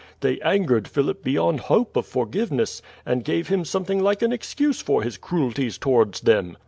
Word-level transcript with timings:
They 0.21 0.41
angered 0.41 0.87
Philip 0.87 1.23
beyond 1.23 1.59
hope 1.59 1.95
of 1.95 2.07
forgiveness, 2.07 2.81
and 3.05 3.23
gave 3.23 3.49
him 3.49 3.63
something 3.63 4.01
like 4.01 4.23
an 4.23 4.33
excuse 4.33 4.81
for 4.81 5.03
his 5.03 5.15
cruelties 5.15 5.77
towards 5.77 6.21
them." 6.21 6.57